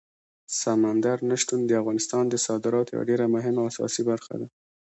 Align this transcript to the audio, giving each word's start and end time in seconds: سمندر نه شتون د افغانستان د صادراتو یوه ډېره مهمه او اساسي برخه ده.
سمندر 0.61 1.17
نه 1.29 1.35
شتون 1.41 1.59
د 1.65 1.71
افغانستان 1.81 2.23
د 2.29 2.35
صادراتو 2.45 2.91
یوه 2.95 3.07
ډېره 3.09 3.25
مهمه 3.35 3.59
او 3.61 3.67
اساسي 3.71 4.01
برخه 4.09 4.33
ده. 4.39 4.47